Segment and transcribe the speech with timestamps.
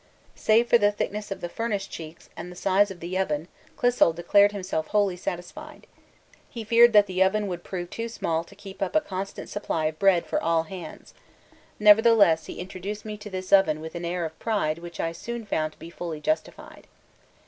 [0.33, 4.15] Save for the thickness of the furnace cheeks and the size of the oven Clissold
[4.15, 5.85] declared himself wholly satisfied.
[6.49, 9.85] He feared that the oven would prove too small to keep up a constant supply
[9.85, 11.13] of bread for all hands;
[11.79, 15.45] nevertheless he introduced me to this oven with an air of pride which I soon
[15.45, 16.87] found to be fully justified.